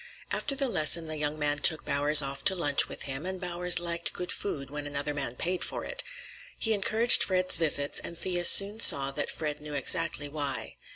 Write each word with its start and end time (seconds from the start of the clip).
After 0.31 0.55
the 0.55 0.67
lesson 0.67 1.05
the 1.05 1.15
young 1.19 1.37
man 1.37 1.59
took 1.59 1.85
Bowers 1.85 2.23
off 2.23 2.43
to 2.45 2.55
lunch 2.55 2.89
with 2.89 3.03
him, 3.03 3.23
and 3.23 3.39
Bowers 3.39 3.77
liked 3.79 4.13
good 4.13 4.31
food 4.31 4.71
when 4.71 4.87
another 4.87 5.13
man 5.13 5.35
paid 5.35 5.63
for 5.63 5.85
it. 5.85 6.03
He 6.57 6.73
encouraged 6.73 7.23
Fred's 7.23 7.57
visits, 7.57 7.99
and 7.99 8.17
Thea 8.17 8.45
soon 8.45 8.79
saw 8.79 9.11
that 9.11 9.29
Fred 9.29 9.61
knew 9.61 9.75
exactly 9.75 10.27
why. 10.27 10.75